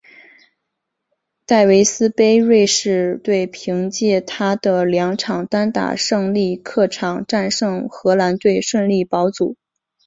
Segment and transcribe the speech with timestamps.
[1.45, 9.55] 戴维斯杯瑞士队凭藉他的两场单打胜利客场战胜荷兰队顺利保组。